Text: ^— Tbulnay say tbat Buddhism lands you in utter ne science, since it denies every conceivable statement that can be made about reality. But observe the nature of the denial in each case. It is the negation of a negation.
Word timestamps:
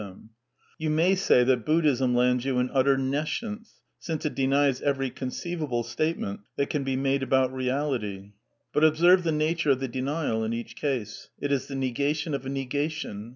^— 0.01 0.27
Tbulnay 0.81 1.15
say 1.15 1.45
tbat 1.45 1.63
Buddhism 1.63 2.15
lands 2.15 2.43
you 2.43 2.57
in 2.57 2.71
utter 2.71 2.97
ne 2.97 3.23
science, 3.23 3.81
since 3.99 4.25
it 4.25 4.33
denies 4.33 4.81
every 4.81 5.11
conceivable 5.11 5.83
statement 5.83 6.39
that 6.55 6.71
can 6.71 6.83
be 6.83 6.95
made 6.95 7.21
about 7.21 7.53
reality. 7.53 8.31
But 8.73 8.83
observe 8.83 9.21
the 9.23 9.31
nature 9.31 9.69
of 9.69 9.79
the 9.79 9.87
denial 9.87 10.43
in 10.43 10.53
each 10.53 10.75
case. 10.75 11.29
It 11.39 11.51
is 11.51 11.67
the 11.67 11.75
negation 11.75 12.33
of 12.33 12.47
a 12.47 12.49
negation. 12.49 13.29